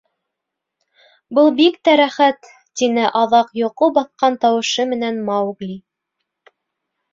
—Был 1.39 1.49
бик 1.59 1.77
тә 1.87 1.93
рәхәт,— 2.01 2.49
тине 2.81 3.05
аҙаҡ 3.21 3.53
йоҡо 3.63 3.91
баҫҡан 3.99 4.41
тауышы 4.47 4.89
менән 4.97 5.23
Маугли. 5.31 5.81